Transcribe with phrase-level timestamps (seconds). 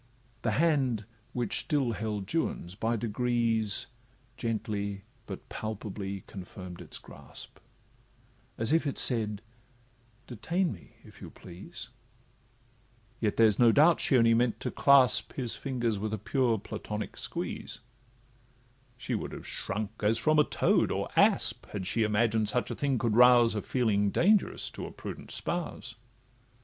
[0.41, 3.85] The hand which still held Juan's, by degrees
[4.35, 7.59] Gently, but palpably confirm'd its grasp,
[8.57, 9.43] As if it said,
[10.25, 11.89] 'Detain me, if you please;'
[13.19, 17.15] Yet there's no doubt she only meant to clasp His fingers with a pure Platonic
[17.15, 17.79] squeeze:
[18.97, 22.75] She would have shrunk as from a toad, or asp, Had she imagined such a
[22.75, 25.93] thing could rouse A feeling dangerous to a prudent spouse.